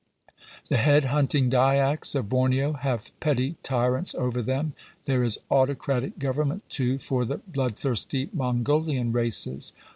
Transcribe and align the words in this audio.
The 0.69 0.77
head 0.77 1.03
hunting 1.03 1.47
Dyaks 1.51 2.15
of 2.15 2.27
Borneo 2.27 2.73
have 2.73 3.11
petty 3.19 3.57
tyrants 3.61 4.15
over 4.15 4.41
them. 4.41 4.73
There 5.05 5.23
is 5.23 5.37
autocratic 5.51 6.17
government, 6.17 6.67
too, 6.69 6.97
for 6.97 7.23
the 7.23 7.37
bloodthirsty 7.45 8.27
Mongolian 8.33 9.11
races. 9.11 9.73